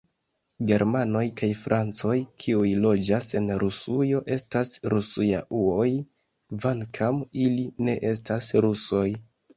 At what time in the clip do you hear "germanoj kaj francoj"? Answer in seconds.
0.69-2.15